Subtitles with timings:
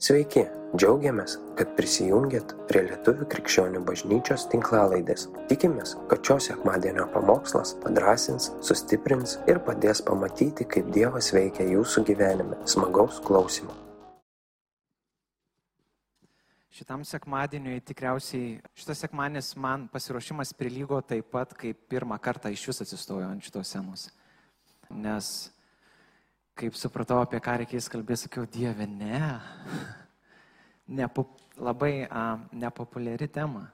[0.00, 0.46] Sveiki,
[0.80, 5.26] džiaugiamės, kad prisijungiat prie Lietuvių krikščionių bažnyčios tinklalaidės.
[5.50, 12.56] Tikimės, kad šios sekmadienio pamokslas padrasins, sustiprins ir padės pamatyti, kaip Dievas veikia jūsų gyvenime.
[12.64, 13.76] Smagaus klausimų.
[16.80, 22.86] Šitam sekmadieniui tikriausiai šitas sekmadienis man pasiruošimas prilygo taip pat, kaip pirmą kartą iš vis
[22.88, 24.08] atsistojo ant šitos senos.
[24.88, 25.50] Nes
[26.60, 29.20] kaip supratau, apie ką reikės kalbėti, sakiau, Dieve, ne.
[30.98, 33.64] Nepop, labai a, nepopuliari tema.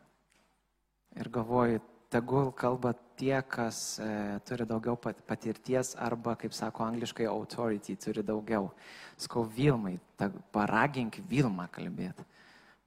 [1.16, 1.80] Ir galvoju,
[2.12, 4.09] tegul kalba tie, kas e,
[4.47, 8.70] turi daugiau pat, patirties arba, kaip sako angliškai, authority turi daugiau.
[9.19, 12.27] Skau Vilmai, ta, paragink Vilmą kalbėti,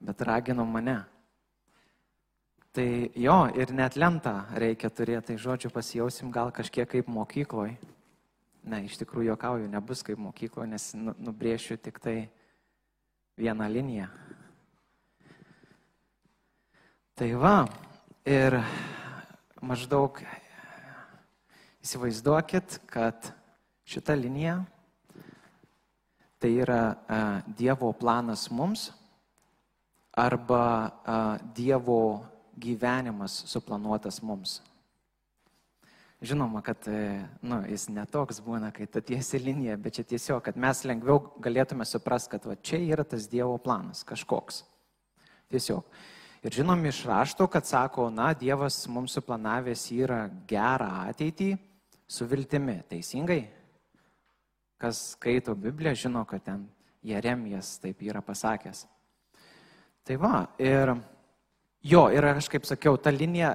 [0.00, 1.00] bet ragino mane.
[2.72, 7.74] Tai jo, ir net lentą reikia turėti, tai žodžiu pasijausim gal kažkiek kaip mokykloje
[8.60, 12.16] Ne, iš tikrųjų jokauju, nebus kaip mokykloje, nes nu, nubrėšiu tik tai
[13.40, 14.08] vieną liniją.
[17.16, 17.54] Tai va,
[18.28, 18.58] ir
[19.64, 20.20] maždaug
[21.80, 23.32] įsivaizduokit, kad
[23.88, 24.60] šita linija
[26.40, 28.90] tai yra a, Dievo planas mums
[30.16, 30.64] arba
[31.04, 31.18] a,
[31.56, 32.24] Dievo
[32.60, 34.60] gyvenimas suplanuotas mums.
[36.20, 40.58] Žinoma, kad e, nu, jis netoks būna, kai ta tiesi linija, bet čia tiesiog, kad
[40.60, 44.60] mes lengviau galėtume suprasti, kad va, čia yra tas Dievo planas kažkoks.
[45.48, 45.86] Tiesiog.
[46.44, 51.54] Ir žinom iš rašto, kad sako, na, Dievas mums suplanavęs yra gerą ateitį
[52.04, 52.76] su viltimi.
[52.92, 53.40] Teisingai?
[54.80, 56.68] Kas skaito Bibliją, žino, kad ten
[57.00, 58.84] Jeremijas taip yra pasakęs.
[60.04, 60.94] Tai va, ir
[61.80, 63.54] jo, ir aš kaip sakiau, ta linija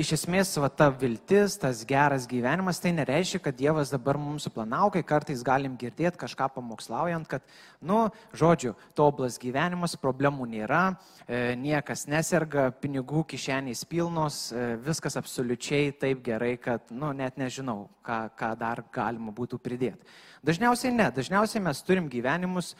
[0.00, 4.90] iš esmės va, ta viltis, tas geras gyvenimas, tai nereiškia, kad Dievas dabar mums suplanavo,
[4.94, 7.44] kai kartais galim girdėti kažką pamokslaujant, kad,
[7.84, 10.82] nu, žodžiu, tobulas gyvenimas, problemų nėra,
[11.26, 17.88] e, niekas neserga, pinigų kišenės pilnos, e, viskas absoliučiai taip gerai, kad, nu, net nežinau,
[18.06, 20.14] ką, ką dar galima būtų pridėti.
[20.44, 22.74] Dažniausiai ne, dažniausiai mes turim gyvenimus,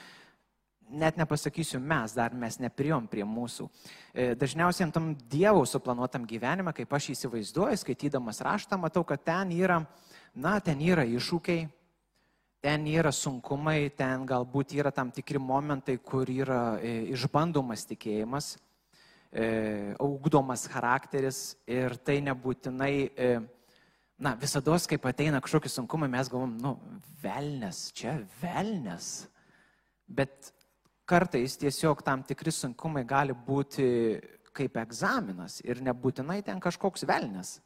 [0.90, 3.68] net nepasakysiu mes, dar mes neprijom prie mūsų.
[4.12, 9.80] E, dažniausiai tam Dievo suplanuotam gyvenime, kaip aš įsivaizduoju, skaitydamas raštą, matau, kad ten yra,
[10.34, 11.66] na, ten yra iššūkiai,
[12.64, 18.54] ten yra sunkumai, ten galbūt yra tam tikri momentai, kur yra e, išbandomas tikėjimas,
[19.32, 22.94] e, augdomas charakteris ir tai nebūtinai
[24.18, 26.76] na, visada, kai ateina kažkokie sunkumai, mes galvom, nu,
[27.22, 29.26] velnes, čia velnes.
[30.06, 30.52] Bet
[31.06, 33.86] kartais tiesiog tam tikri sunkumai gali būti
[34.54, 37.58] kaip egzaminas ir nebūtinai ten kažkoks velnes.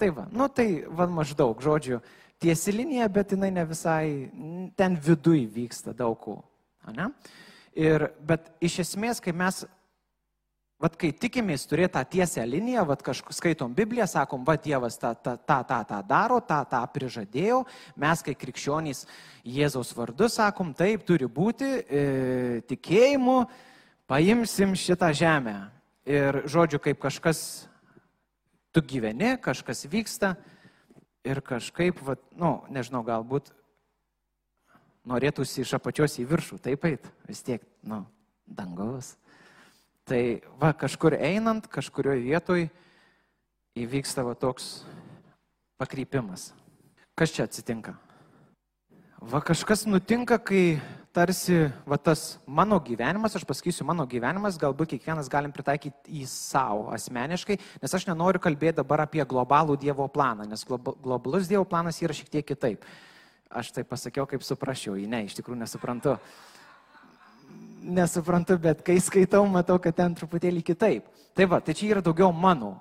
[0.00, 2.00] Tai va, nu tai va maždaug, žodžiu,
[2.40, 4.30] tiesi linija, bet jinai ne visai,
[4.76, 6.38] ten viduj vyksta daug ko.
[7.76, 9.60] Ir, bet iš esmės, kai mes
[10.80, 15.10] Vat kai tikimės turėti tą tiesią liniją, vat kažkur skaitom Bibliją, sakom, va Dievas tą,
[15.12, 17.58] tą, tą, tą, tą daro, tą, tą prižadėjau,
[18.00, 19.04] mes kai krikščionys
[19.44, 22.04] Jėzaus vardu sakom, taip turi būti, e,
[22.72, 23.36] tikėjimu
[24.08, 25.58] paimsim šitą žemę.
[26.08, 27.68] Ir žodžiu, kaip kažkas,
[28.72, 30.32] tu gyveni, kažkas vyksta
[31.28, 33.52] ir kažkaip, vat, nu, nežinau, galbūt
[35.04, 38.06] norėtųsi iš apačios į viršų, taip eit, vis tiek, nu,
[38.48, 39.18] dangaus.
[40.10, 42.64] Tai va, kažkur einant, kažkurioje vietoje
[43.78, 44.80] įvyksta va toks
[45.78, 46.48] pakrypimas.
[47.14, 47.94] Kas čia atsitinka?
[49.22, 50.80] Va kažkas nutinka, kai
[51.14, 56.88] tarsi va tas mano gyvenimas, aš pasakysiu mano gyvenimas, galbūt kiekvienas galim pritaikyti į savo
[56.90, 62.18] asmeniškai, nes aš nenoriu kalbėti dabar apie globalų Dievo planą, nes globalus Dievo planas yra
[62.18, 62.82] šiek tiek kitaip.
[63.46, 66.18] Aš tai pasakiau, kaip suprasčiau, jį ne, iš tikrųjų nesuprantu
[67.80, 71.08] nesuprantu, bet kai skaitau, matau, kad ten truputėlį kitaip.
[71.36, 72.74] Tai va, tai čia yra daugiau mano,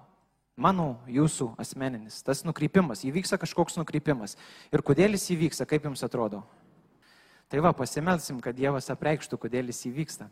[0.60, 4.36] mano, jūsų asmeninis, tas nukrypimas, įvyksta kažkoks nukrypimas.
[4.74, 6.44] Ir kodėl jis įvyksta, kaip jums atrodo?
[7.50, 10.28] Tai va, pasimelsim, kad Dievas apreikštų, kodėl jis įvyksta.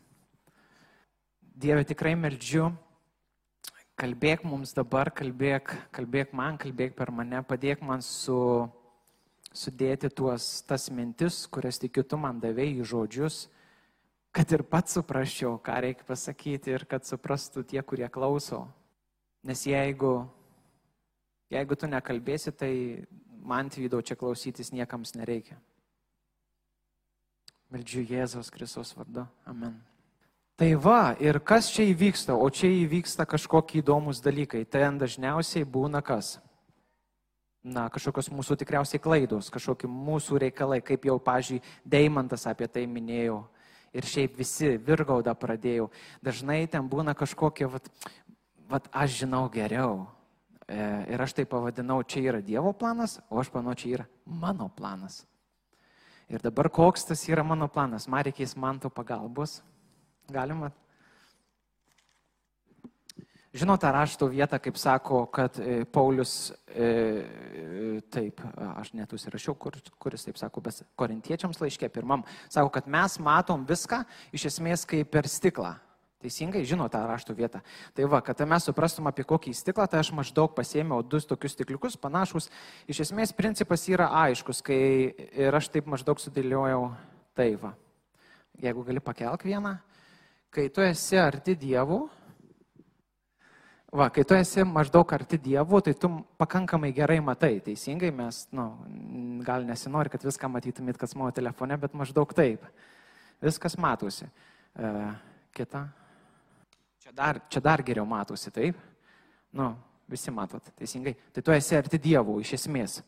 [1.58, 2.68] Dieve, tikrai meldžiu,
[3.98, 8.68] kalbėk mums dabar, kalbėk, kalbėk man, kalbėk per mane, padėk man su,
[9.50, 13.48] sudėti tuos, tas mintis, kurias tikiu tu man davėjai žodžius
[14.32, 18.66] kad ir pats suprasčiau, ką reikia pasakyti ir kad suprastų tie, kurie klauso.
[19.46, 20.28] Nes jeigu,
[21.52, 22.72] jeigu tu nekalbėsi, tai
[23.42, 25.58] man tvydau čia klausytis niekams nereikia.
[27.72, 29.26] Meldžiu Jėzaus Kristus vardu.
[29.48, 29.76] Amen.
[30.58, 32.34] Tai va, ir kas čia įvyksta?
[32.34, 34.64] O čia įvyksta kažkokie įdomus dalykai.
[34.66, 36.38] Ten dažniausiai būna kas?
[37.62, 43.42] Na, kažkokios mūsų tikriausiai klaidos, kažkokie mūsų reikalai, kaip jau, pažiūrėjau, Deimantas apie tai minėjo
[43.96, 45.88] Ir šiaip visi virgauda pradėjau.
[46.24, 47.88] Dažnai ten būna kažkokie, vat,
[48.68, 50.06] vat aš žinau geriau.
[50.68, 50.76] E,
[51.14, 55.22] ir aš tai pavadinau, čia yra Dievo planas, o aš manau, čia yra mano planas.
[56.28, 58.04] Ir dabar koks tas yra mano planas?
[58.04, 59.62] Man reikės man to pagalbos.
[60.28, 60.68] Galima
[63.58, 68.42] Žinote rašto vietą, kaip sako, kad e, Paulius, e, taip,
[68.78, 73.64] aš net užsirašiau, kur, kuris taip sako, bet korintiečiams laiškė pirmam, sako, kad mes matom
[73.66, 74.04] viską
[74.36, 75.72] iš esmės kaip per stiklą.
[76.22, 77.60] Teisingai žino tą rašto vietą.
[77.94, 81.98] Tai va, kad mes suprastum apie kokį stiklą, tai aš maždaug pasėmiau du tokius stikliukus,
[81.98, 82.50] panašus.
[82.90, 84.80] Iš esmės principas yra aiškus, kai
[85.14, 86.88] ir aš taip maždaug sudėliojau
[87.38, 87.74] tai va.
[88.58, 89.76] Jeigu gali pakelk vieną,
[90.50, 92.00] kai tu esi arti dievų,
[93.88, 97.54] Va, kai tu esi maždaug arti Dievo, tai tu pakankamai gerai matai.
[97.64, 98.66] Teisingai mes, nu,
[99.46, 102.66] gal nesinori, kad viską matytumėt, kas mano telefone, bet maždaug taip.
[103.40, 104.28] Viskas matosi.
[104.76, 104.92] E,
[105.56, 105.86] kita.
[107.00, 108.76] Čia dar, čia dar geriau matosi, taip?
[109.56, 109.70] Nu,
[110.04, 111.16] visi matot, teisingai.
[111.32, 113.00] Tai tu esi arti Dievo, iš esmės.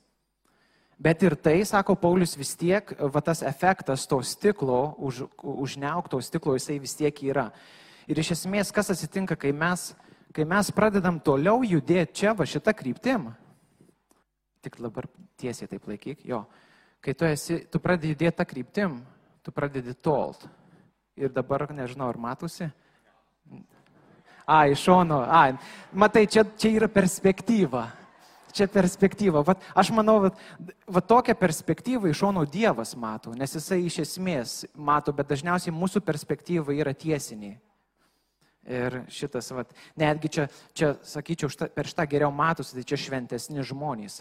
[0.96, 6.56] Bet ir tai, sako Paulius, vis tiek, va tas efektas to stiklo, už, užneukto stiklo,
[6.56, 7.50] jisai vis tiek yra.
[8.08, 9.90] Ir iš esmės, kas atsitinka, kai mes
[10.34, 13.30] kai mes pradedam toliau judėti čia, va šitą kryptim,
[14.62, 15.08] tik dabar
[15.40, 16.44] tiesiai taip laikyk, jo,
[17.02, 19.00] kai tu, esi, tu pradedi judėti tą kryptim,
[19.42, 20.46] tu pradedi tolt.
[21.20, 22.70] Ir dabar nežinau, ar matosi.
[24.46, 25.50] A, iš šono, a,
[25.92, 27.88] matai, čia, čia yra perspektyva.
[28.50, 29.44] Čia perspektyva.
[29.46, 30.38] Vat, aš manau, vat,
[30.90, 36.02] vat tokią perspektyvą iš šono Dievas mato, nes jisai iš esmės mato, bet dažniausiai mūsų
[36.02, 37.60] perspektyva yra tiesiniai.
[38.68, 40.44] Ir šitas, vat, netgi čia,
[40.76, 44.20] čia sakyčiau, šta, per šitą geriau matosi, tai čia šventesni žmonės.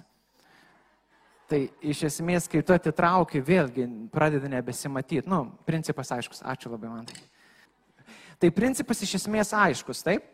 [1.49, 5.27] Tai iš esmės, kai tu atitrauki, vėlgi pradeda nebesimatyti.
[5.27, 6.43] Nu, principas aiškus.
[6.45, 7.09] Ačiū labai man.
[8.39, 10.27] Tai principas iš esmės aiškus, taip?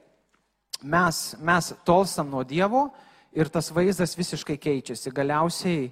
[0.84, 2.90] Mes, mes tolstam nuo Dievo
[3.34, 5.14] ir tas vaizdas visiškai keičiasi.
[5.16, 5.88] Galiausiai,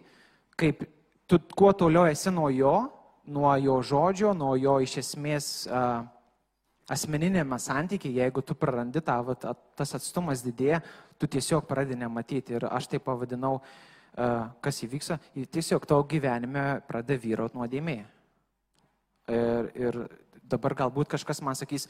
[0.59, 0.83] kaip
[1.25, 2.75] tu kuo toliau esi nuo Jo,
[3.25, 6.03] nuo Jo žodžio, nuo Jo iš esmės uh,
[6.91, 9.45] asmeninėme santykiai, jeigu tu prarandi tą, vat,
[9.77, 10.81] tas atstumas didėja,
[11.17, 12.57] tu tiesiog pradedi nematyti.
[12.57, 13.59] Ir aš tai pavadinau,
[14.63, 17.97] kas įvyksta, tiesiog tavo gyvenime pradeda vyrauti nuodėmė.
[19.33, 20.01] Ir, ir
[20.51, 21.87] dabar galbūt kažkas man sakys,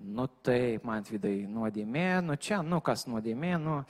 [0.00, 3.82] nu taip, man vidai nuodėmė, nu čia, nu kas nuodėmė, nu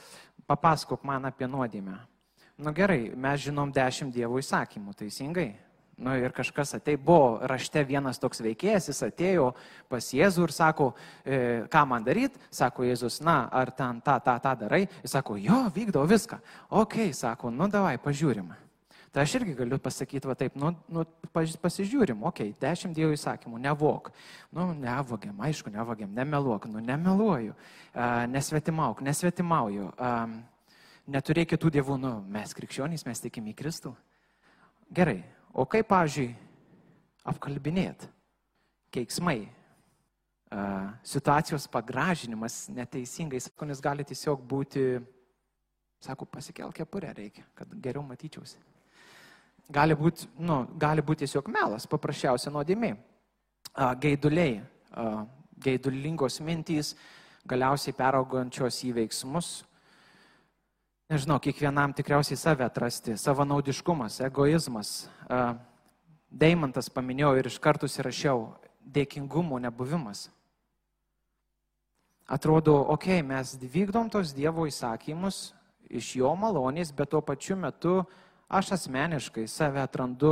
[0.51, 2.01] papasakok man apie nuodėmę.
[2.61, 5.55] Nu gerai, mes žinom dešimt dievų įsakymų, teisingai?
[6.01, 9.51] Nu, ir kažkas atei, buvo rašte vienas toks veikėjas, jis atėjo
[9.93, 10.87] pas Jėzų ir sako,
[11.25, 15.37] e, ką man daryti, sako Jėzus, na, ar ten tą, tą, tą darai, jis sako,
[15.37, 16.41] jo, vykdau viską.
[16.81, 18.49] Ok, sako, nu davai, pažiūrim.
[19.13, 21.03] Tai aš irgi galiu pasakyti, va taip, nu, nu
[21.35, 24.13] pasižiūrim, ok, dešimt dievų įsakymų, nevok.
[24.55, 30.39] Nu, nevogiam, aišku, nevogiam, nemeluok, nu, nemeluoju, uh, nesvetimauk, nesvetimauju, um,
[31.11, 33.93] neturėk kitų dievų, nu, mes krikščionys, mes tikime į Kristų.
[34.95, 35.19] Gerai,
[35.51, 36.29] O kaip, pavyzdžiui,
[37.27, 38.07] apkalbinėt,
[38.95, 39.49] keiksmai,
[41.07, 44.85] situacijos pagražinimas neteisingais, kuris gali tiesiog būti,
[46.03, 48.59] sako, pasikelk kepurę reikia, kad geriau matyčiausi.
[49.71, 52.97] Gali būti, nu, gali būti tiesiog melas, paprasčiausia nuodėmė.
[54.03, 54.59] Gaiduliai,
[55.63, 56.97] gaidulingos mintys,
[57.47, 59.61] galiausiai peraugančios į veiksmus,
[61.11, 64.93] nežinau, kiekvienam tikriausiai save atrasti, savanaudiškumas, egoizmas.
[66.31, 68.45] Deimantas paminėjau ir iš karto įrašiau
[68.87, 70.29] dėkingumo nebuvimas.
[72.31, 75.49] Atrodo, okei, okay, mes vykdom tos Dievo įsakymus
[75.91, 78.05] iš jo malonės, bet tuo pačiu metu
[78.47, 80.31] aš asmeniškai save atrandu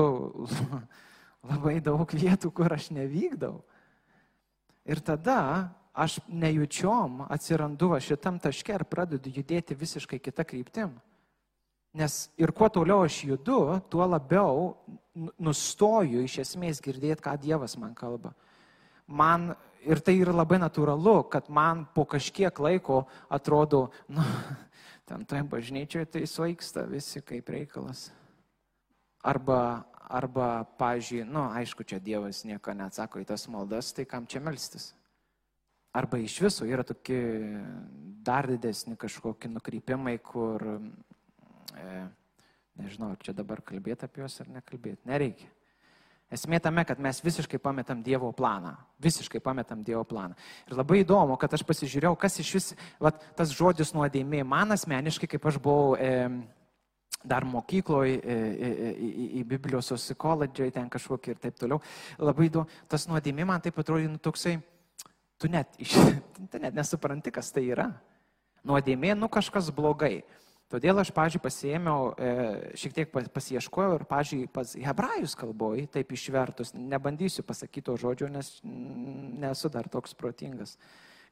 [1.50, 3.56] labai daug vietų, kur aš nevykdau.
[4.86, 10.92] Ir tada aš nejučiom atsirandu šitam taške ir pradedu judėti visiškai kitą kryptim.
[11.98, 14.76] Nes ir kuo toliau aš judu, tuo labiau
[15.40, 18.34] nustoju iš esmės girdėti, ką Dievas man kalba.
[19.08, 23.02] Man ir tai yra labai natūralu, kad man po kažkiek laiko
[23.32, 24.22] atrodo, nu,
[25.08, 28.10] ten toje bažnyčioje tai svaigsta visi kaip reikalas.
[29.24, 34.44] Arba, arba pažiūrėjau, nu, aišku, čia Dievas nieko neatsako į tas maldas, tai kam čia
[34.44, 34.92] melstis?
[35.98, 37.20] Arba iš viso yra tokie
[38.24, 40.62] dar didesni kažkokie nukrypimai, kur,
[41.74, 42.00] e,
[42.78, 45.48] nežinau, čia dabar kalbėti apie juos ar nekalbėti, nereikia.
[46.28, 48.74] Esmė tame, kad mes visiškai pametam Dievo planą.
[49.00, 50.36] Visiškai pametam Dievo planą.
[50.68, 52.66] Ir labai įdomu, kad aš pasižiūrėjau, kas iš vis,
[53.00, 56.10] vat, tas žodis nuodėmė, man asmeniškai, kaip aš buvau e,
[57.24, 58.72] dar mokykloje, į,
[59.08, 61.80] į, į Biblijos susikoladžiai, ten kažkokį ir taip toliau.
[62.20, 64.58] Labai įdomu, tas nuodėmė man taip atrodo, nu, toksai,
[65.38, 65.94] tu net, iš,
[66.50, 67.88] tu net nesupranti, kas tai yra.
[68.66, 70.20] Nuodėmė, nu kažkas blogai.
[70.68, 72.32] Todėl aš, pažiūrėjau, pasiėmiau, e,
[72.76, 78.50] šiek tiek pasieškojau ir, pažiūrėjau, pas hebrajus kalboj, taip išvertus, nebandysiu pasakyti to žodžio, nes
[78.64, 80.74] nesu dar toks protingas,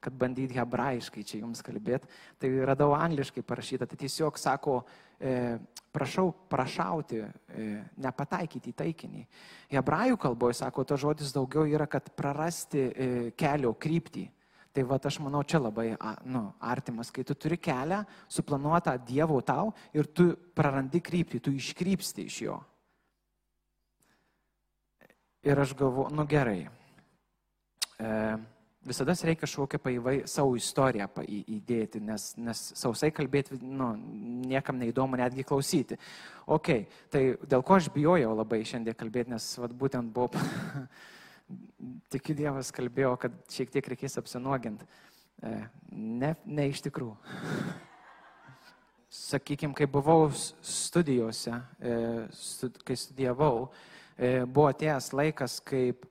[0.07, 2.07] kad bandyti hebrajiškai čia jums kalbėti.
[2.39, 4.79] Tai radau angliškai parašyta, tai tiesiog sako,
[5.19, 5.59] e,
[5.91, 7.67] prašau prašauti, e,
[8.07, 9.27] nepataikyti į taikinį.
[9.75, 12.87] Hebrajų kalboje, sako, to žodis daugiau yra, kad prarasti
[13.35, 14.29] kelio kryptį.
[14.77, 15.95] Tai va, aš manau, čia labai
[16.29, 22.27] nu, artimas, kai tu turi kelią suplanuotą Dievo tau ir tu prarandi kryptį, tu iškrypsti
[22.29, 22.59] iš jo.
[25.49, 26.67] Ir aš galvoju, nu gerai.
[27.97, 28.11] E,
[28.87, 33.93] visada reikia kažkokią paivai savo istoriją įdėti, nes, nes sausai kalbėti, nu,
[34.47, 35.99] niekam neįdomu netgi klausyti.
[36.47, 36.73] Ok,
[37.11, 40.31] tai dėl ko aš bijojau labai šiandien kalbėti, nes vat, būtent buvo
[42.15, 44.87] tikiu Dievas kalbėjo, kad šiek tiek reikės apsinuoginti.
[45.43, 45.57] E,
[45.93, 47.17] ne, ne iš tikrųjų.
[49.17, 51.97] Sakykime, kai buvau studijose, e,
[52.85, 53.71] kai studijavau,
[54.17, 56.07] e, buvo atėjęs laikas, kaip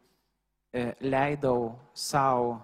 [1.01, 2.57] leidau savo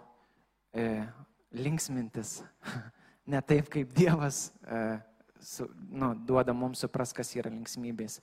[1.51, 2.41] linksmintis.
[3.31, 4.49] Ne taip, kaip Dievas
[5.39, 8.17] su, nu, duoda mums supras, kas yra linksmybės.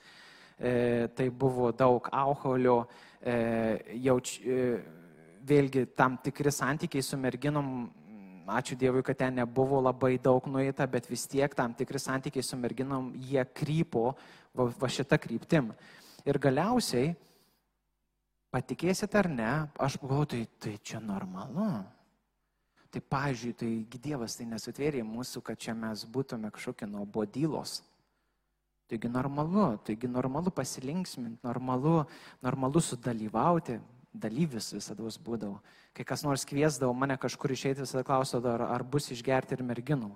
[0.58, 2.80] Tai buvo daug alkoholio,
[3.18, 3.34] E,
[3.98, 4.78] jauč, e,
[5.48, 7.88] vėlgi tam tikri santykiai su merginom,
[8.48, 12.56] ačiū Dievui, kad ten nebuvo labai daug nueita, bet vis tiek tam tikri santykiai su
[12.56, 14.12] merginom, jie krypo
[14.54, 15.72] va, va šitą kryptim.
[16.28, 17.10] Ir galiausiai,
[18.54, 21.68] patikėsit ar ne, aš buvau, tai, tai čia normalu.
[22.88, 27.82] Tai, pažiūrėjau, tai Dievas tai nesutvėrė mūsų, kad čia mes būtume kažkokie nuobodylos.
[28.88, 32.06] Taigi normalu, taigi normalu pasilinksminti, normalu,
[32.40, 33.76] normalu sudalyvauti,
[34.16, 35.58] dalyvis visada būdavau.
[35.92, 40.10] Kai kas nors kviesdavo mane kažkur išeiti, visada klausdavo, ar, ar bus išgerti ir merginų.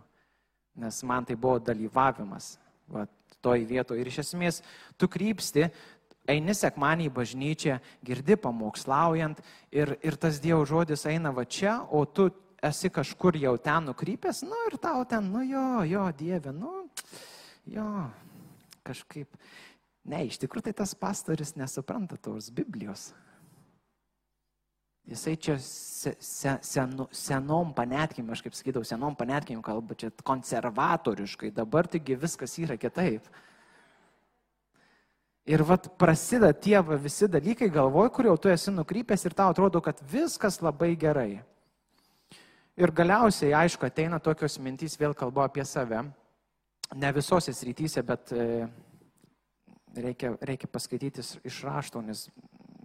[0.81, 2.55] Nes man tai buvo dalyvavimas
[2.89, 3.05] va,
[3.45, 4.01] toj vietoje.
[4.01, 4.63] Ir iš esmės
[4.97, 5.69] tu krypsti,
[6.29, 9.43] eini sekmanį į bažnyčią, girdi pamokslaujant
[9.75, 12.29] ir, ir tas Dievo žodis eina va čia, o tu
[12.63, 16.87] esi kažkur jau ten nukrypęs, nu ir tau ten, nu jo, jo, Dieve, nu,
[17.67, 17.89] jo,
[18.87, 19.35] kažkaip,
[20.07, 23.11] ne, iš tikrųjų tai tas pastoris nesupranta tos Biblijos.
[25.11, 31.51] Jisai čia se, se, senu, senom panetkim, aš kaip sakydavau, senom panetkim kalba, čia konservatoriškai,
[31.57, 33.27] dabar taigi viskas yra kitaip.
[35.49, 39.51] Ir vat prasideda tie va, visi dalykai galvoj, kur jau tu esi nukrypęs ir tau
[39.51, 41.43] atrodo, kad viskas labai gerai.
[42.79, 46.05] Ir galiausiai, aišku, ateina tokios mintys, vėl kalbu apie save,
[46.95, 48.69] ne visose srityse, bet e,
[49.99, 52.29] reikia, reikia paskaityti iš rašto, nes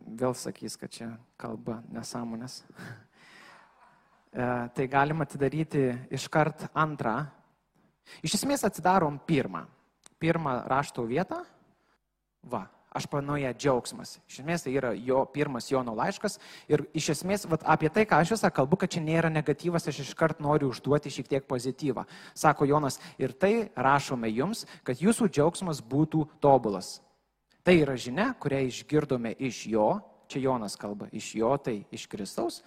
[0.08, 2.64] vėl sakys, kad čia kalba nesąmonės.
[4.38, 7.14] E, tai galima atidaryti iškart antrą.
[8.22, 9.64] Iš esmės atsidarom pirmą.
[10.20, 11.40] Pirmą rašto vietą.
[12.44, 12.68] Va,
[12.98, 14.18] aš panoja džiaugsmas.
[14.30, 16.40] Iš esmės tai yra jo pirmas Jono laiškas
[16.72, 20.02] ir iš esmės vat, apie tai, ką aš visą kalbu, kad čia nėra negatyvas, aš
[20.06, 22.08] iškart noriu užduoti šiek tiek pozityvą.
[22.38, 26.98] Sako Jonas, ir tai rašome jums, kad jūsų džiaugsmas būtų tobulas.
[27.68, 29.90] Tai yra žinia, kurią išgirdome iš jo,
[30.32, 32.62] čia Jonas kalba, iš jo, tai iš Kristaus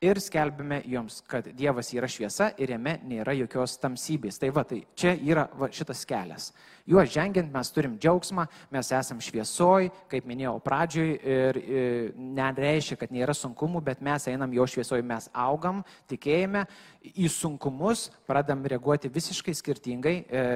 [0.00, 4.38] ir skelbime jums, kad Dievas yra šviesa ir jame nėra jokios tamsybės.
[4.40, 6.50] Tai va, tai čia yra va, šitas kelias.
[6.88, 13.12] Juo žengiant mes turim džiaugsmą, mes esam šviesoj, kaip minėjau pradžioj, ir, ir nereiškia, kad
[13.12, 16.64] nėra sunkumų, bet mes einam jo šviesoj, mes augam, tikėjime,
[17.12, 20.46] į sunkumus pradam reaguoti visiškai skirtingai, e,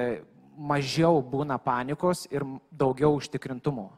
[0.57, 3.91] mažiau būna panikos ir daugiau užtikrintumo.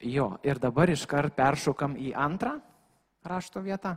[0.00, 2.58] Jo, ir dabar iškart peršokam į antrą
[3.24, 3.96] rašto vieta.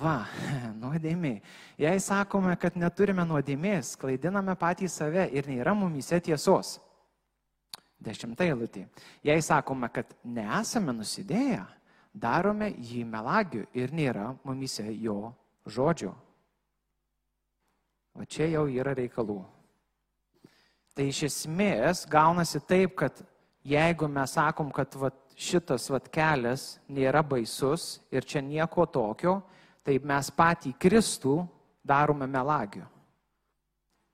[0.00, 0.24] Va,
[0.82, 1.36] nuodėmė.
[1.80, 6.78] Jei sakome, kad neturime nuodėmės, klaidiname patį save ir nėra mumise tiesos.
[8.00, 8.86] Dešimta eilutė.
[9.24, 11.62] Jei sakome, kad nesame nusidėję,
[12.16, 15.34] darome jį melagiu ir nėra mumise jo
[15.68, 16.14] žodžio.
[18.16, 19.38] O čia jau yra reikalų.
[20.96, 23.20] Tai iš esmės gaunasi taip, kad
[23.64, 29.40] jeigu mes sakom, kad vat, šitas vat kelias nėra baisus ir čia nieko tokio,
[29.82, 31.38] tai mes patį Kristų
[31.86, 32.84] darome melagiu.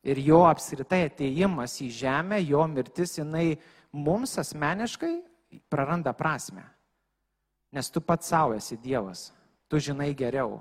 [0.06, 3.56] Ir jo apskritai ateimas į žemę, jo mirtis, jinai
[3.90, 5.16] mums asmeniškai
[5.71, 6.62] praranda prasme.
[7.75, 9.33] Nes tu pats savo esi Dievas,
[9.66, 10.61] tu žinai geriau.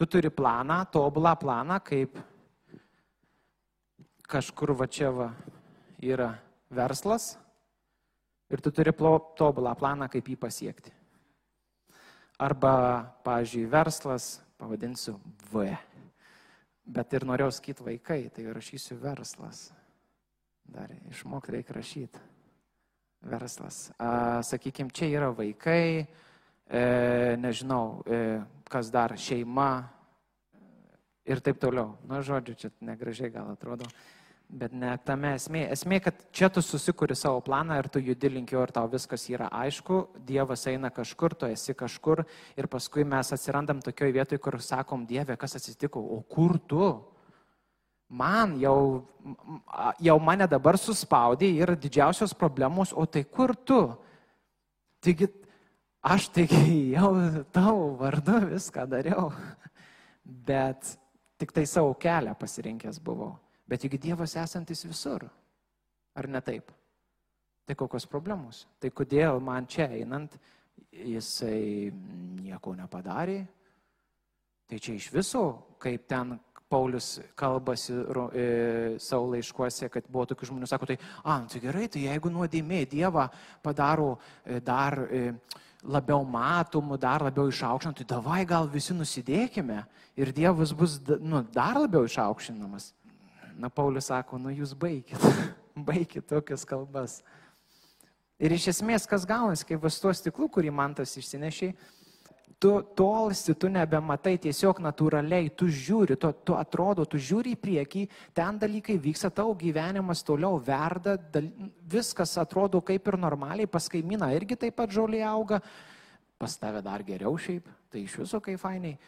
[0.00, 2.16] Tu turi planą, tobulą planą, kaip
[4.24, 5.28] kažkur va čia va
[6.00, 6.32] yra
[6.72, 7.34] verslas
[8.52, 10.92] ir tu turi tobulą planą, kaip jį pasiekti.
[12.42, 12.74] Arba,
[13.24, 15.18] pavyzdžiui, verslas, pavadinsiu
[15.52, 15.70] V.
[16.82, 19.70] Bet ir norėjau sakyti vaikai, tai rašysiu verslas.
[20.66, 22.22] Dar išmokti reikia rašyti.
[23.30, 23.92] Verslas.
[24.48, 26.02] Sakykime, čia yra vaikai,
[26.66, 26.82] e,
[27.38, 29.86] nežinau, e, kas dar šeima
[31.24, 31.94] ir taip toliau.
[32.10, 33.86] Na, žodžiu, čia negražiai gal atrodo.
[34.52, 35.62] Bet ne tame esmė.
[35.72, 39.22] Esmė, kad čia tu susikuri savo planą ir tu judi link jo ir tau viskas
[39.32, 42.20] yra aišku, Dievas eina kažkur, tu esi kažkur
[42.60, 46.88] ir paskui mes atsirandam tokioje vietoje, kur sakom, Dieve, kas atsitiko, o kur tu?
[48.12, 49.06] Man jau,
[50.04, 53.78] jau mane dabar suspaudė ir didžiausios problemos, o tai kur tu?
[55.00, 55.30] Taigi,
[56.04, 57.14] aš taigi jau
[57.56, 59.30] tavo vardu viską dariau,
[60.50, 60.92] bet
[61.40, 63.32] tik tai savo kelią pasirinkęs buvau.
[63.72, 65.24] Bet juk Dievas esantis visur.
[66.12, 66.68] Ar ne taip?
[67.64, 68.66] Tai kokios problemos?
[68.76, 70.36] Tai kodėl man čia einant
[70.92, 71.88] jisai
[72.42, 73.38] nieko nepadarė?
[74.68, 75.44] Tai čia iš viso,
[75.80, 76.36] kaip ten
[76.72, 78.44] Paulius kalbasi e,
[79.00, 82.86] savo laiškuose, kad buvo tokių žmonių, sako, tai, a, nu tai gerai, tai jeigu nuodėmė
[82.88, 83.26] Dievą
[83.64, 84.14] padaro
[84.44, 85.26] e, dar e,
[85.84, 89.82] labiau matomų, dar labiau išaukštinamų, tai davai gal visi nusidėkime
[90.16, 92.92] ir Dievas bus nu, dar labiau išaukštinamas.
[93.62, 95.22] Na, Paulius sako, nu jūs baigit,
[95.88, 97.20] baigit tokias kalbas.
[98.42, 101.76] Ir iš esmės, kas gaunasi, kai vas tuo stiklu, kurį man tas išsinešiai,
[102.58, 108.04] tu tolsti, tu nebematai tiesiog natūraliai, tu žiūri, tu, tu atrodo, tu žiūri į priekį,
[108.34, 111.46] ten dalykai vyksta, tavo gyvenimas toliau verda, dal,
[111.94, 115.62] viskas atrodo kaip ir normaliai, pas kaimyną irgi taip pat žolė auga,
[116.38, 118.98] pas tave dar geriau šiaip, tai iš viso kaip fainiai.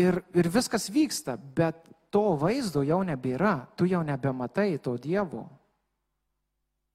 [0.00, 5.46] Ir, ir viskas vyksta, bet to vaizdo jau nebėra, tu jau nebematai to Dievo.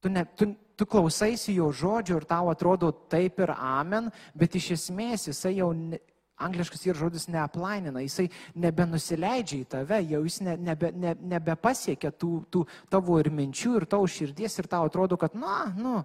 [0.03, 4.75] Tu, ne, tu, tu klausaisi jo žodžio ir tau atrodo taip ir amen, bet iš
[4.75, 5.97] esmės jisai jau, ne,
[6.37, 8.27] angliškas yra žodis neaplainina, jisai
[8.61, 12.61] nebenusileidžia į tave, jau jis ne, nebe, ne, nebepasiekia tų, tų
[12.93, 15.95] tavo ir minčių, ir tavo širdies, ir tau atrodo, kad, na, nu,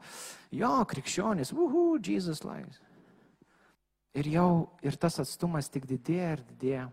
[0.57, 2.81] jo, krikščionis, uhu, Jesus lies.
[4.17, 4.49] Ir jau
[4.85, 6.89] ir tas atstumas tik didėja ir didėja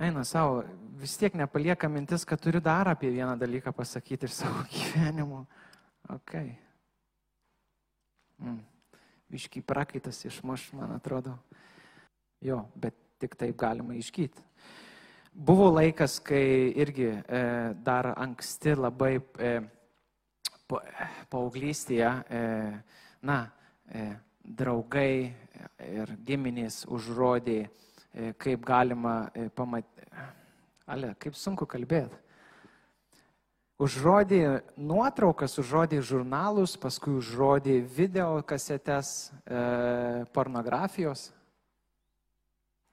[0.00, 0.62] eina savo,
[1.00, 5.44] vis tiek nepalieka mintis, kad turiu dar apie vieną dalyką pasakyti iš savo gyvenimo.
[6.08, 6.34] Ok.
[8.40, 8.60] Mm.
[9.30, 11.36] Viški prakaitas išmuš, man atrodo.
[12.40, 14.42] Jo, bet tik taip galima išgyti.
[15.32, 17.42] Buvo laikas, kai irgi e,
[17.84, 19.52] dar anksti labai e,
[21.30, 22.40] paauglystėje, e,
[23.22, 23.38] na,
[23.86, 24.08] e,
[24.42, 25.12] draugai
[25.86, 27.68] ir giminės užrodė
[28.38, 30.06] kaip galima e, pamatyti.
[30.90, 32.16] Ale, kaip sunku kalbėti.
[33.80, 39.60] Užrodė nuotraukas, užrodė žurnalus, paskui užrodė video kasetes e,
[40.34, 41.30] pornografijos.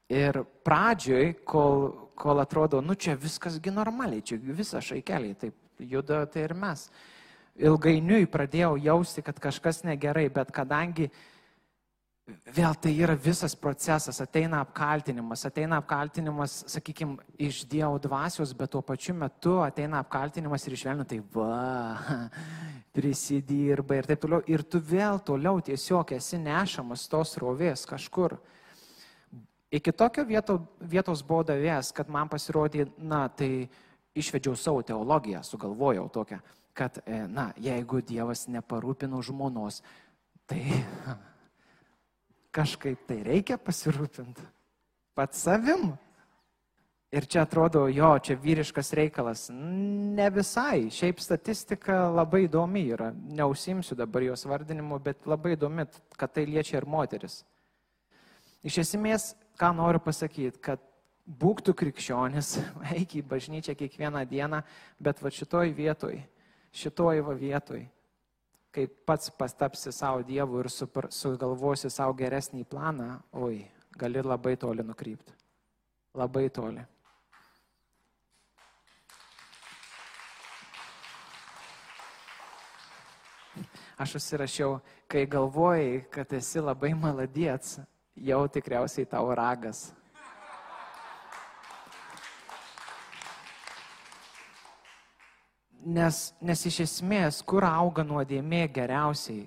[0.08, 6.46] Ir pradžioj, kol, kol atrodo, nu čia viskasgi normaliai, čia visa šaikeliai taip juda, tai
[6.46, 6.86] ir mes.
[7.58, 11.18] Ilgainiui pradėjau jausti, kad kažkas negerai, bet kadangi uh,
[12.28, 18.82] Vėl tai yra visas procesas, ateina apkaltinimas, ateina apkaltinimas, sakykime, iš Dievo dvasios, bet tuo
[18.84, 22.26] pačiu metu ateina apkaltinimas ir iš velnio, tai va,
[22.98, 24.44] prisidirba ir taip toliau.
[24.52, 28.36] Ir tu vėl toliau tiesiog esi nešamas tos rovės kažkur.
[29.72, 33.70] Iki tokio vieto, vietos buvo davęs, kad man pasirodė, na, tai
[34.20, 36.44] išvedžiau savo teologiją, sugalvojau tokią,
[36.76, 39.80] kad, e, na, jeigu Dievas neparūpino žmonos,
[40.48, 40.60] tai
[42.58, 44.46] kažkaip tai reikia pasirūpinti.
[45.18, 45.92] Pats savim.
[47.14, 49.46] Ir čia atrodo, jo, čia vyriškas reikalas.
[49.54, 50.90] Ne visai.
[50.92, 53.14] Šiaip statistika labai įdomi yra.
[53.16, 55.88] Neusimsiu dabar jos vardinimu, bet labai įdomi,
[56.20, 57.40] kad tai liečia ir moteris.
[58.68, 60.84] Iš esmės, ką noriu pasakyti, kad
[61.28, 62.58] būk tu krikščionis,
[62.98, 64.64] eik į bažnyčią kiekvieną dieną,
[65.00, 66.20] bet va šitoj vietoj,
[66.76, 67.86] šitoj va vietoj
[68.78, 73.64] kai pats pastapsi savo Dievu ir sugalvosi savo geresnį planą, oi,
[73.98, 75.34] gali labai toli nukrypti.
[76.14, 76.84] Labai toli.
[83.98, 84.78] Aš užsirašiau,
[85.10, 87.80] kai galvojai, kad esi labai maladiets,
[88.30, 89.88] jau tikriausiai tau ragas.
[95.88, 99.46] Nes, nes iš esmės, kur auga nuodėmė geriausiai?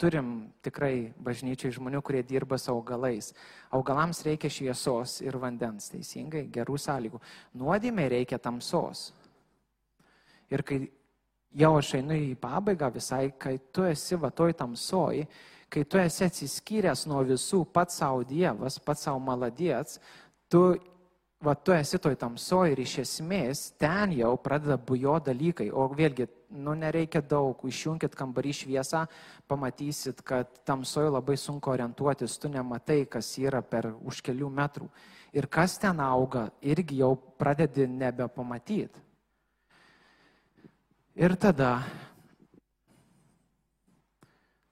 [0.00, 0.30] Turim
[0.64, 3.30] tikrai bažnyčiai žmonių, kurie dirba su augalais.
[3.74, 7.20] Augalams reikia šviesos ir vandens, teisingai, gerų sąlygų.
[7.60, 9.10] Nuodėmė reikia tamsos.
[10.48, 10.80] Ir kai
[11.60, 15.24] jau aš einu į pabaigą visai, kai tu esi va toj tamsoj,
[15.68, 20.00] kai tu esi atsiskyręs nuo visų, pats savo Dievas, pats savo maladėts,
[20.48, 20.78] tu,
[21.40, 25.68] va, tu esi toj tamsoj ir iš esmės ten jau pradeda bujo dalykai.
[25.70, 26.26] O vėlgi,
[26.64, 29.04] nu nereikia daug, išjungit kambarį šviesą,
[29.50, 34.90] pamatysit, kad tamsoj labai sunku orientuotis, tu nematai, kas yra per už kelių metrų.
[35.36, 39.06] Ir kas ten auga, irgi jau pradedi nebepamatyti.
[41.18, 41.82] Ir tada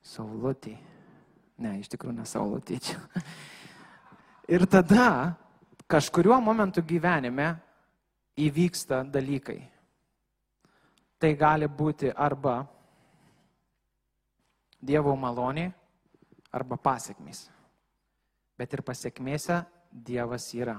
[0.06, 0.76] Saulutį.
[1.58, 3.00] Ne, iš tikrųjų ne Saulutį čia.
[4.54, 5.34] Ir tada
[5.86, 7.54] kažkuriuo momentu gyvenime
[8.36, 9.60] įvyksta dalykai.
[11.18, 12.64] Tai gali būti arba
[14.86, 15.70] Dievo malonė,
[16.52, 17.46] arba pasiekmės.
[18.58, 20.76] Bet ir pasiekmėse Dievas yra.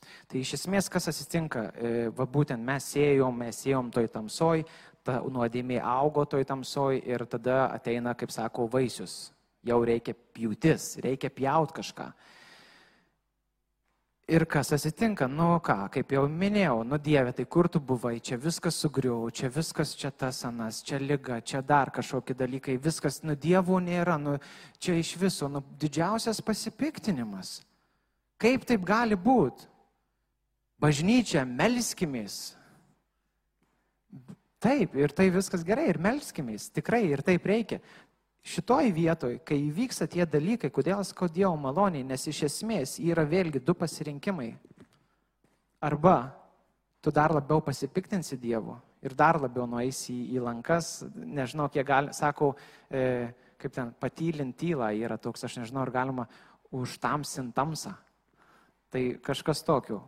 [0.00, 4.64] Tai iš esmės, kas atsitinka, e, va būtent mes sėjom, mes sėjom toj tamsoj,
[5.04, 9.32] ta nuodėmė augo toj tamsoj ir tada ateina, kaip sako, vaisius.
[9.62, 12.08] Jau reikia pjūtis, reikia pjaut kažką.
[14.30, 18.36] Ir kas atsitinka, nu ką, kaip jau minėjau, nu Dieve, tai kur tu buvai, čia
[18.38, 23.34] viskas sugriau, čia viskas čia tas anas, čia lyga, čia dar kažkokie dalykai, viskas, nu
[23.34, 24.36] Dievo nėra, nu
[24.78, 27.56] čia iš viso, nu didžiausias pasipiktinimas.
[28.38, 29.66] Kaip taip gali būti?
[30.78, 32.38] Bažnyčia, melskimės.
[34.62, 37.82] Taip, ir tai viskas gerai, ir melskimės, tikrai, ir taip reikia.
[38.40, 43.60] Šitoj vietoj, kai įvyksta tie dalykai, kodėl sakau Dievo maloniai, nes iš esmės yra vėlgi
[43.60, 44.54] du pasirinkimai.
[45.84, 46.32] Arba
[47.04, 52.14] tu dar labiau pasipiktinsi Dievu ir dar labiau nueisi į, į lankas, nežinau, kiek gali,
[52.16, 52.54] sakau,
[52.88, 56.26] e, kaip ten patylint tylą yra toks, aš nežinau, ar galima
[56.72, 57.94] užtamsint tamsą.
[58.90, 60.00] Tai kažkas tokio.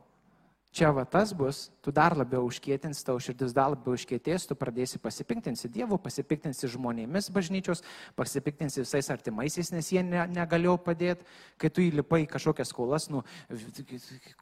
[0.73, 4.97] Čia va tas bus, tu dar labiau užkėtins, tau širdis dar labiau užkėtės, tu pradėsi
[5.05, 7.83] pasipiktinsi Dievu, pasipiktinsi žmonėmis bažnyčios,
[8.17, 11.27] pasipiktinsi visais artimaisiais, nes jie ne, negalėjo padėti,
[11.61, 13.21] kai tu įlipai kažkokias skolas, nu,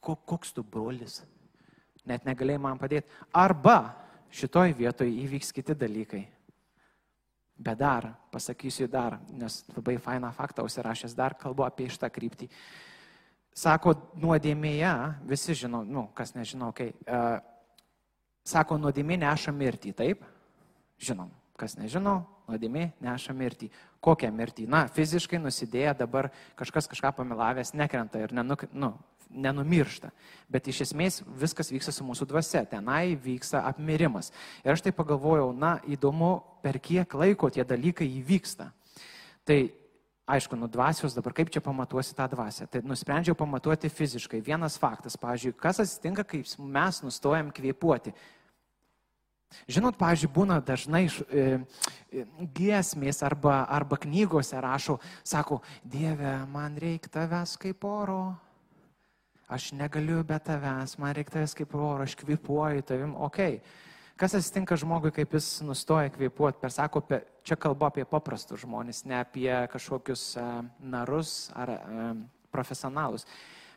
[0.07, 1.25] koks tu brolis,
[2.07, 3.11] net negalėjai man padėti.
[3.35, 3.81] Arba
[4.31, 6.23] šitoj vietoje įvyks kiti dalykai.
[7.59, 12.47] Bet dar, pasakysiu dar, nes labai fainą faktą užsirašęs, dar kalbu apie šitą kryptį
[13.61, 14.95] sako, nuodėmėje,
[15.29, 17.39] visi žino, nu, kas nežino, kai, uh,
[18.47, 20.25] sako, nuodėmė neša mirtį, taip?
[21.01, 22.21] Žinom, kas nežino,
[22.51, 23.71] nuodėmė neša mirtį.
[24.01, 24.67] Kokią mirtį?
[24.71, 28.95] Na, fiziškai nusidėję dabar kažkas kažką pamilavęs nekrenta ir nenuk, nu,
[29.31, 30.11] nenumiršta.
[30.51, 34.33] Bet iš esmės viskas vyksta su mūsų dvasia, tenai vyksta apmirimas.
[34.65, 38.71] Ir aš tai pagalvojau, na, įdomu, per kiek laiko tie dalykai įvyksta.
[39.47, 39.61] Tai
[40.35, 42.67] aišku, nu dvasios dabar kaip čia pamatuosi tą dvasę.
[42.71, 44.43] Tai nusprendžiau pamatuoti fiziškai.
[44.45, 48.15] Vienas faktas, pavyzdžiui, kas atsitinka, kai mes nustojam kvėpuoti.
[49.67, 51.45] Žinot, pavyzdžiui, būna dažnai e,
[52.15, 58.23] e, giesmės arba, arba knygose rašo, sako, Dieve, man reikia tavęs kaip oro.
[59.51, 63.59] Aš negaliu be tavęs, man reikia tavęs kaip oro, aš kvipuoju tavim, okei.
[63.59, 63.89] Okay
[64.21, 66.59] Kas atsitinka žmogui, kaip jis nustoja kvėpuoti?
[66.61, 67.01] Per sako,
[67.41, 70.45] čia kalba apie paprastus žmonės, ne apie kažkokius e,
[70.93, 72.11] narus ar e,
[72.53, 73.25] profesionalus.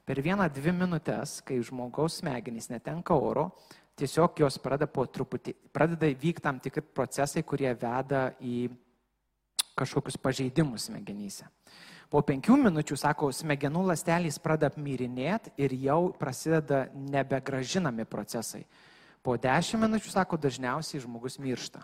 [0.03, 3.53] Per vieną, dvi minutės, kai žmogaus smegenys netenka oro,
[3.95, 8.67] tiesiog jos pradeda po truputį, pradeda vykti tam tikri procesai, kurie veda į
[9.79, 11.47] kažkokius pažeidimus smegenyse.
[12.11, 18.67] Po penkių minučių, sako, smegenų lastelės pradeda apmyrinėti ir jau prasideda nebegražinami procesai.
[19.23, 21.79] Po 10 minučių, sako, dažniausiai žmogus miršta.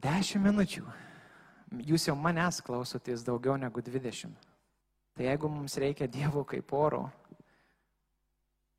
[0.00, 0.84] 10 minučių.
[1.84, 4.32] Jūs jau manęs klausotės daugiau negu 20.
[5.14, 7.04] Tai jeigu mums reikia Dievo kaip oro,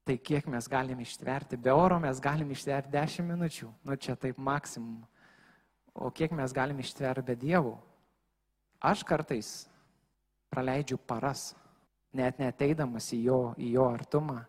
[0.06, 1.60] tai kiek mes galim ištverti?
[1.62, 3.70] Be oro mes galim ištverti 10 minučių.
[3.86, 5.04] Nu čia taip maksimum.
[5.94, 7.78] O kiek mes galim ištverti be Dievo?
[8.82, 9.70] Aš kartais
[10.50, 11.54] praleidžiu paras,
[12.14, 14.42] net neteidamas į jo, į jo artumą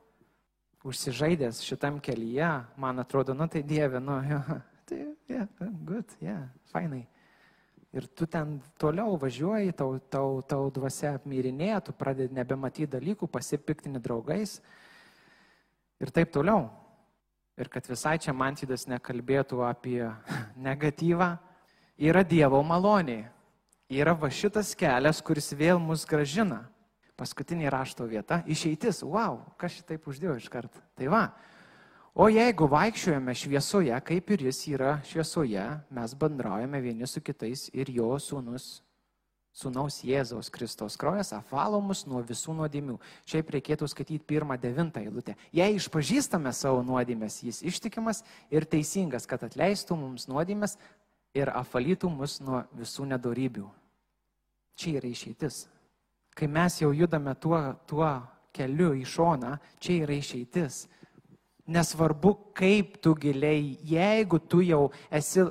[0.87, 4.40] užsižaidęs šitam kelyje, man atrodo, nu tai Dieve, nu, jo,
[4.88, 5.46] tai, yeah,
[5.85, 7.07] good, yeah, fainai.
[7.96, 14.03] Ir tu ten toliau važiuoji, tau, tau, tau dvasia apmyrinėja, tu pradedi nebematyti dalykų, pasipiktini
[14.03, 14.59] draugais
[16.03, 16.68] ir taip toliau.
[17.57, 20.03] Ir kad visai čia Mantydas nekalbėtų apie
[20.68, 21.31] negatyvą,
[21.96, 23.25] yra Dievo malonė.
[23.88, 26.66] Yra va šitas kelias, kuris vėl mus gražina.
[27.16, 29.02] Paskutinė rašto vieta- išeitis.
[29.02, 30.79] Wow, kas šitaip uždėjo iš karto.
[30.96, 31.33] Tai va.
[32.14, 37.90] O jeigu vaikščiojame šviesoje, kaip ir jis yra šviesoje, mes bendraujame vieni su kitais ir
[37.90, 38.81] jo sūnus
[39.57, 42.98] Sūnaus Jėzaus Kristaus kraujas apvalo mus nuo visų nuodėmių.
[43.24, 45.33] Šiaip reikėtų skaityti pirmą devintą eilutę.
[45.57, 48.20] Jei išpažįstame savo nuodėmės, jis ištikimas
[48.52, 50.76] ir teisingas, kad atleistų mums nuodėmės
[51.37, 53.64] ir apvalytų mus nuo visų nedarybių.
[54.76, 55.64] Čia yra išeitis.
[56.37, 58.11] Kai mes jau judame tuo, tuo
[58.57, 60.85] keliu į šoną, čia yra išeitis.
[61.66, 65.46] Nesvarbu, kaip tu giliai, jeigu tu jau esi,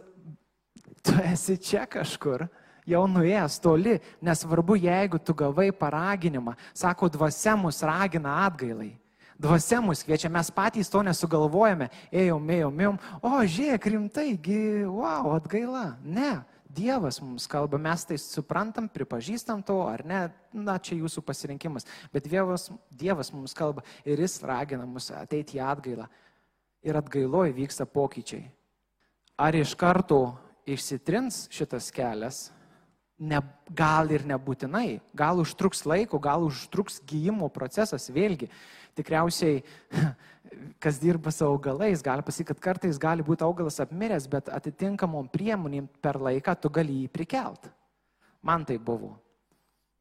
[1.03, 2.45] tu esi čia kažkur,
[2.87, 8.93] jau nuėjęs toli, nesvarbu, jeigu tu gavai paraginimą, sako, dvasia mus ragina atgailai.
[9.41, 15.97] Dvasia mus kviečia, mes patys to nesugalvojame, ėjom, ėjom, ėjom, o žiūrėk, rimtaigi, wow, atgaila.
[16.07, 16.37] Ne,
[16.75, 22.27] Dievas mums kalba, mes tai suprantam, pripažįstam to, ar ne, na čia jūsų pasirinkimas, bet
[22.27, 26.09] Dievas, Dievas mums kalba ir jis ragina mus ateiti į atgailą.
[26.85, 28.43] Ir atgailoj vyksta pokyčiai.
[29.41, 30.35] Ar iš karto
[30.69, 32.49] išsitrins šitas kelias,
[33.19, 38.49] ne, gal ir nebūtinai, gal užtruks laiko, gal užtruks gyjimo procesas, vėlgi,
[38.97, 39.61] tikriausiai,
[40.83, 45.87] kas dirba su augalais, gali pasakyti, kad kartais gali būti augalas apmiręs, bet atitinkamom priemonėm
[46.03, 47.69] per laiką tu gali jį prikelt.
[48.45, 49.15] Man tai buvo.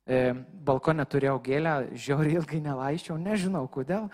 [0.04, 0.34] E,
[0.66, 4.10] balkonė turėjau gėlę, žiauriai ilgai nelaiščiau, nežinau kodėl.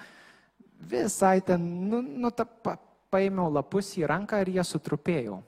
[0.90, 2.76] Visai ten, nu, nu ta, pa,
[3.10, 5.40] paėmiau lapus į ranką ir jie sutrupėjo.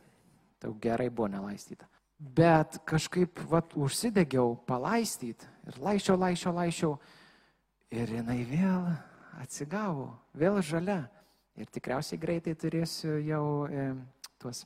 [0.59, 1.87] Tai gerai buvo nelaistyta.
[2.23, 6.93] Bet kažkaip vat, užsidegiau palaistyti ir laiščiau, laiščiau, laiščiau.
[7.93, 8.87] Ir jinai vėl
[9.43, 11.03] atsigavo, vėl žalia.
[11.59, 13.89] Ir tikriausiai greitai turėsiu jau e,
[14.41, 14.63] tuos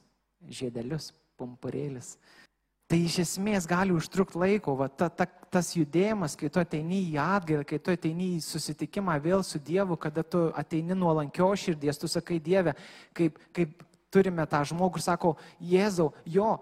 [0.47, 2.12] žiedelius, pumpurėlis.
[2.87, 7.16] Tai iš esmės gali užtrukti laiko, va, ta, ta, tas judėjimas, kai tu ateini į
[7.19, 12.07] atgailą, kai tu ateini į susitikimą vėl su Dievu, kada tu ateini nuolankio širdies, tu
[12.07, 12.77] sakai Dieve,
[13.16, 13.83] kaip, kaip
[14.14, 16.53] turime tą žmogų ir sako, Jėzau, jo,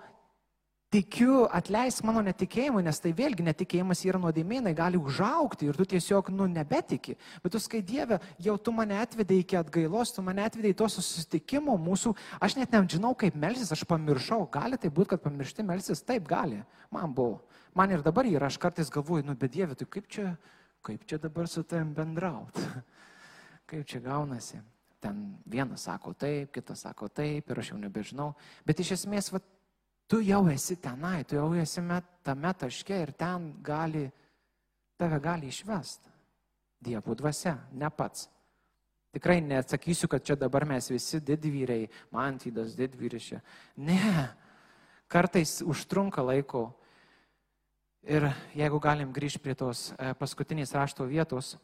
[0.95, 6.31] tikiu, atleisk mano netikėjimui, nes tai vėlgi netikėjimas yra nuodėmėnai, gali užaukti ir tu tiesiog,
[6.35, 7.17] nu, nebetiki.
[7.43, 11.75] Bet tu skai Dieve, jau tu mane atvedai iki atgailos, tu mane atvedai to susitikimo
[11.83, 16.29] mūsų, aš net nežinau, kaip melsis, aš pamiršau, gali tai būti, kad pamiršti melsis, taip
[16.31, 16.61] gali,
[16.95, 17.43] man buvo.
[17.75, 20.37] Man ir dabar yra, aš kartais galvoju, nu, bet Dieve, tai kaip čia,
[20.87, 22.63] kaip čia dabar su tavim bendrauti?
[23.71, 24.63] kaip čia gaunasi?
[25.03, 25.19] Ten
[25.51, 28.31] vienas sako taip, kitas sako taip ir aš jau nebežinau.
[28.65, 29.43] Bet iš esmės, va,
[30.07, 31.81] Tu jau esi tenai, tu jau esi
[32.23, 34.11] tame taške ir ten gali,
[34.97, 36.11] tave gali išvest.
[36.85, 38.29] Dievų dvasia, ne pats.
[39.15, 43.39] Tikrai neatsakysiu, kad čia dabar mes visi didvyriai, mantydas didvyris čia.
[43.77, 44.29] Ne,
[45.09, 46.73] kartais užtrunka laiko.
[48.05, 51.55] Ir jeigu galim grįžti prie tos e, paskutinės rašto vietos,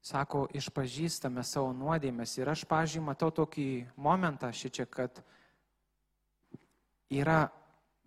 [0.00, 2.38] sako, išpažįstame savo nuodėmės.
[2.38, 3.66] Ir aš, pažiūrėjau, matau tokį
[4.00, 5.20] momentą šičia, kad
[7.10, 7.44] yra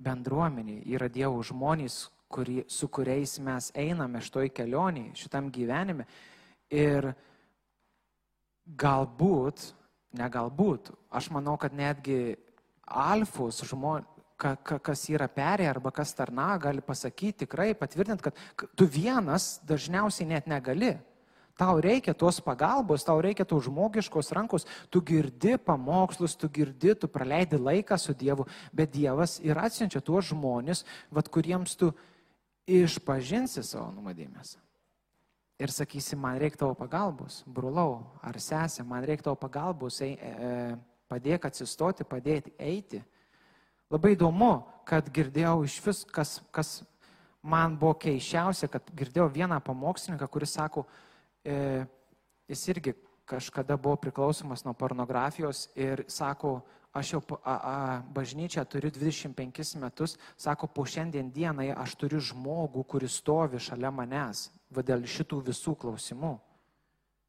[0.04, 6.08] bendruomenė, yra Dievo žmonės, kuri, su kuriais mes einame šitoj kelionėje, šitam gyvenime.
[6.74, 7.12] Ir
[8.66, 9.68] galbūt,
[10.18, 12.36] ne galbūt, aš manau, kad netgi
[12.88, 14.10] alfus žmonės,
[14.44, 19.60] ka, ka, kas yra perė arba kas tarna, gali pasakyti tikrai, patvirtinti, kad tu vienas
[19.68, 20.96] dažniausiai net negali.
[21.58, 27.08] Tau reikia tos pagalbos, tau reikia tos žmogiškos rankos, tu girdi pamokslus, tu girdi, tu
[27.08, 30.82] praleidi laiką su Dievu, bet Dievas ir atsiunčia tuos žmonės,
[31.14, 31.92] vad kuriems tu
[32.66, 34.56] išpažinsi savo numadėmės.
[35.62, 40.74] Ir sakysi, man reikia tavo pagalbos, brulau ar sesė, man reikia tavo pagalbos, e, e,
[41.12, 43.04] padėk atsistoti, padėti eiti.
[43.94, 44.56] Labai įdomu,
[44.90, 46.80] kad girdėjau iš vis, kas, kas
[47.46, 50.88] man buvo keiščiausia, kad girdėjau vieną pamokslininką, kuris sako,
[51.44, 51.86] e,
[52.48, 52.94] jis irgi
[53.26, 56.62] kažkada buvo priklausomas nuo pornografijos ir sako,
[56.94, 62.84] aš jau a, a, bažnyčią turiu 25 metus, sako, po šiandien dienai aš turiu žmogų,
[62.86, 66.36] kuris stovi šalia manęs, va dėl šitų visų klausimų.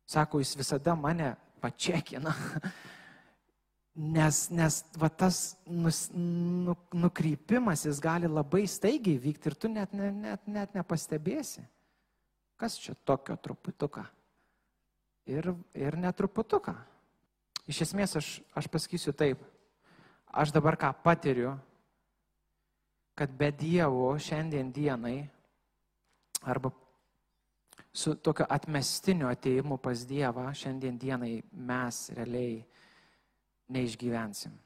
[0.07, 2.35] Sako, jis visada mane pačiakina.
[3.94, 9.92] Nes, nes va, tas nus, nu, nukrypimas jis gali labai staigiai vykti ir tu net,
[9.94, 11.62] net, net nepastebėsi.
[12.64, 14.03] Kas čia tokio truputuką?
[15.29, 16.72] Ir, ir netruputuką.
[17.68, 19.42] Iš esmės aš, aš pasakysiu taip,
[20.33, 21.50] aš dabar ką patiriu,
[23.12, 25.18] kad be Dievo šiandien dienai
[26.48, 26.72] arba
[27.92, 32.62] su tokio atmestiniu ateimu pas Dievą šiandien dienai mes realiai
[33.77, 34.57] neišgyvensim.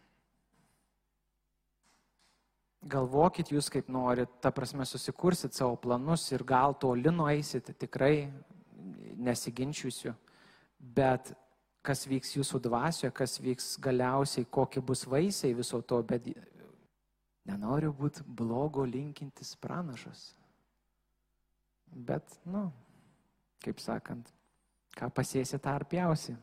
[2.87, 8.29] Galvokit jūs kaip norit, ta prasme susikursit savo planus ir gal toli nueisit, tikrai
[9.19, 10.13] nesiginčiusiu,
[10.79, 11.33] bet
[11.83, 16.31] kas vyks jūsų dvasioje, kas vyks galiausiai, kokie bus vaisiai viso to, bet
[17.49, 20.35] Nenoriu būti blogo linkintis pranašas.
[21.89, 22.67] Bet, nu,
[23.65, 24.29] kaip sakant,
[24.99, 26.37] ką pasėsi, tą ar pjausi.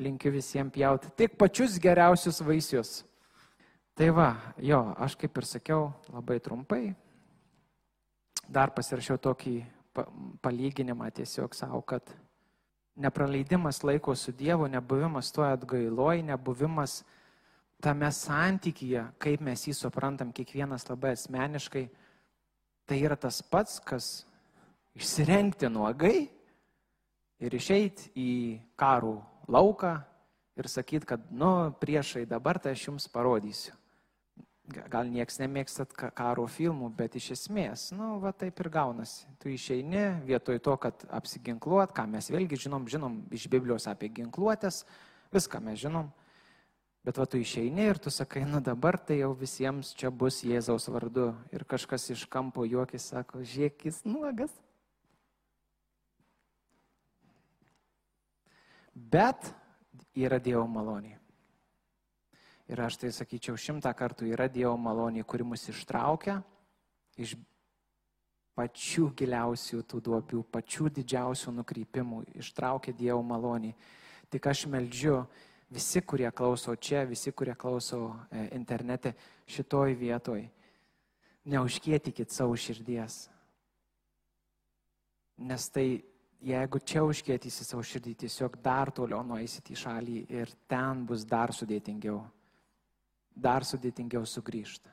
[0.00, 2.92] Linkiu visiems pjauti tik pačius geriausius vaisius.
[4.00, 4.30] Tai va,
[4.64, 6.94] jo, aš kaip ir sakiau, labai trumpai.
[8.48, 9.50] Dar pasirašiau tokį
[10.40, 12.08] palyginimą tiesiog savo, kad
[12.96, 17.02] nepraleidimas laiko su Dievu, nebuvimas tuo atgailoj, nebuvimas
[17.84, 21.82] tame santykyje, kaip mes jį suprantam kiekvienas labai asmeniškai,
[22.88, 24.06] tai yra tas pats, kas
[24.96, 26.22] išsirengti nuogai
[27.36, 28.32] ir išeiti į
[28.80, 29.92] karų lauką
[30.56, 33.76] ir sakyti, kad, nu, priešai dabar tai aš jums parodysiu
[34.70, 39.26] gal nieks nemėgstat karo filmų, bet iš esmės, nu, va taip ir gaunasi.
[39.42, 44.84] Tu išeini vietoj to, kad apsiginkluot, ką mes vėlgi žinom, žinom iš Biblijos apie ginkluotės,
[45.34, 46.10] viską mes žinom.
[47.04, 50.90] Bet va tu išeini ir tu sakai, nu dabar tai jau visiems čia bus Jėzaus
[50.92, 51.30] vardu.
[51.48, 54.52] Ir kažkas iš kampo juokis sako, žiekis nuogas.
[58.92, 59.54] Bet
[60.12, 61.19] yra Dievo malonė.
[62.70, 66.36] Ir aš tai sakyčiau, šimtą kartų yra Dievo malonė, kuri mus ištraukia
[67.18, 67.32] iš
[68.54, 73.72] pačių giliausių tų duobių, pačių didžiausių nukrypimų, ištraukia Dievo malonė.
[74.30, 75.24] Tik aš meldžiu
[75.74, 79.16] visi, kurie klauso čia, visi, kurie klauso e, internete,
[79.50, 80.46] šitoj vietoj,
[81.50, 83.24] neužkėtikit savo širdies.
[85.42, 85.88] Nes tai,
[86.38, 91.50] jeigu čia užkėtysi savo širdį, tiesiog dar toliau nueisit į šalį ir ten bus dar
[91.50, 92.28] sudėtingiau
[93.34, 94.90] dar sudėtingiau sugrįžta.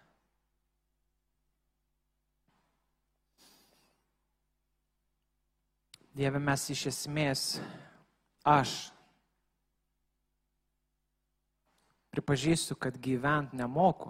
[6.17, 7.41] Dieve, mes iš esmės,
[8.41, 8.71] aš
[12.09, 14.09] pripažįstu, kad gyvent nemoku.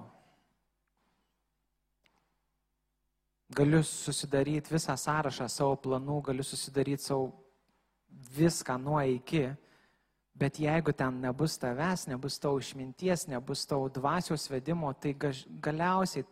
[3.52, 7.34] Galiu susidaryti visą sąrašą savo planų, galiu susidaryti savo
[8.38, 9.50] viską nuo iki,
[10.38, 16.26] Bet jeigu ten nebus tavęs, nebus tavo išminties, nebus tavo dvasios vedimo, tai galiausiai,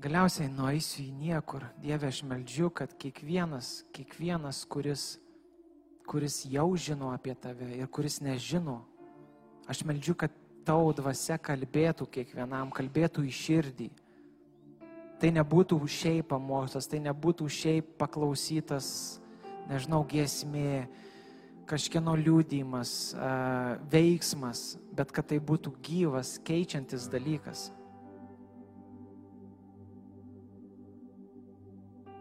[0.00, 1.66] galiausiai nueisiu į niekur.
[1.82, 5.18] Dieve, aš meldžiu, kad kiekvienas, kiekvienas, kuris,
[6.08, 8.78] kuris jau žino apie tave ir kuris nežino,
[9.68, 10.32] aš meldžiu, kad
[10.64, 13.90] tavo dvasia kalbėtų kiekvienam, kalbėtų į širdį.
[15.20, 19.20] Tai nebūtų šiaip pamokslas, tai nebūtų šiaip paklausytas
[19.70, 20.86] nežinau, giesmė,
[21.68, 22.92] kažkieno liūdėjimas,
[23.92, 27.70] veiksmas, bet kad tai būtų gyvas, keičiantis dalykas.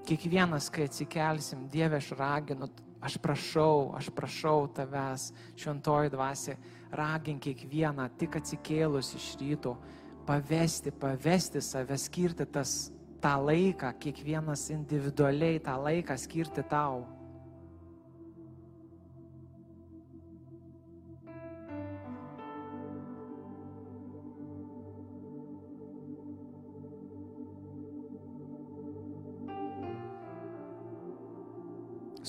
[0.03, 2.67] Kiekvienas, kai atsikelsim, Dieve, aš raginu,
[3.03, 5.29] aš prašau, aš prašau tavęs,
[5.59, 6.57] šventoji dvasia,
[6.91, 9.77] ragink kiekvieną, tik atsikėlus iš ryto,
[10.27, 12.91] pavesti, pavesti save, skirti tas,
[13.23, 17.05] tą laiką, kiekvienas individualiai tą laiką skirti tau.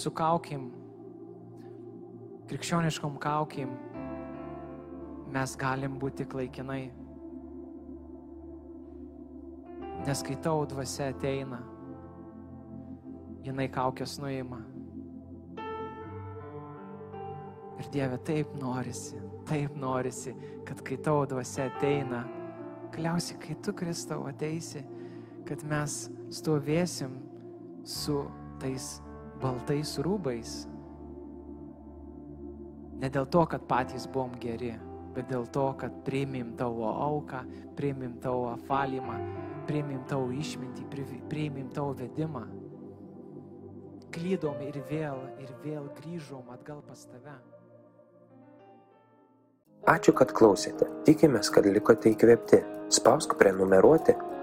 [0.04, 0.66] Su kaukim,
[2.50, 3.70] krikščioniškom kaukim,
[5.32, 6.82] mes galim būti laikinai.
[10.04, 11.62] Nes kai tau dvasia ateina,
[13.46, 14.60] jinai kaukės nuima.
[17.80, 20.34] Ir Dieve, taip norisi, taip norisi,
[20.68, 22.26] kad kai tavo dvasia ateina,
[22.92, 24.84] galiausiai, kai tu Kristau ateisi,
[25.48, 25.96] kad mes
[26.42, 27.16] stovėsim
[27.88, 28.20] su
[28.60, 28.98] tais
[29.44, 30.64] baltais rūbais.
[33.02, 34.72] Ne dėl to, kad patys buvom geri,
[35.14, 37.42] bet dėl to, kad priimim tavo auką,
[37.76, 39.18] priimim tavo apvalymą,
[39.68, 40.86] priimim tavo išmintį,
[41.30, 42.46] priimim tavo vedimą.
[44.14, 47.34] Klydom ir vėl, ir vėl grįžom atgal pas tave.
[49.90, 50.86] Ačiū, kad klausėte.
[51.04, 52.62] Tikimės, kad likote įkvėpti.
[52.94, 54.14] Spausk prenumeruoti,